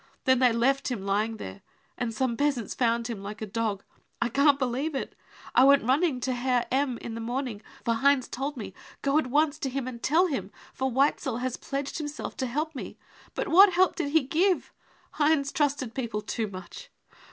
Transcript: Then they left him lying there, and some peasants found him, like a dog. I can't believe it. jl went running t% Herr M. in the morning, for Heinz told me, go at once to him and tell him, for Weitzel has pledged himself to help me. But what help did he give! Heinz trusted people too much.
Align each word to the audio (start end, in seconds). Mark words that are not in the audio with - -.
Then 0.25 0.39
they 0.39 0.51
left 0.51 0.89
him 0.89 1.05
lying 1.05 1.37
there, 1.37 1.61
and 1.95 2.11
some 2.11 2.35
peasants 2.35 2.73
found 2.73 3.05
him, 3.05 3.21
like 3.21 3.39
a 3.39 3.45
dog. 3.45 3.83
I 4.19 4.29
can't 4.29 4.57
believe 4.57 4.95
it. 4.95 5.13
jl 5.55 5.67
went 5.67 5.83
running 5.83 6.19
t% 6.19 6.33
Herr 6.37 6.65
M. 6.71 6.97
in 6.97 7.13
the 7.13 7.21
morning, 7.21 7.61
for 7.85 7.93
Heinz 7.93 8.27
told 8.27 8.57
me, 8.57 8.73
go 9.03 9.19
at 9.19 9.27
once 9.27 9.59
to 9.59 9.69
him 9.69 9.87
and 9.87 10.01
tell 10.01 10.25
him, 10.25 10.51
for 10.73 10.89
Weitzel 10.89 11.37
has 11.41 11.55
pledged 11.55 11.99
himself 11.99 12.35
to 12.37 12.47
help 12.47 12.73
me. 12.73 12.97
But 13.35 13.49
what 13.49 13.73
help 13.73 13.95
did 13.95 14.09
he 14.09 14.23
give! 14.23 14.73
Heinz 15.11 15.51
trusted 15.51 15.93
people 15.93 16.21
too 16.23 16.47
much. 16.47 16.89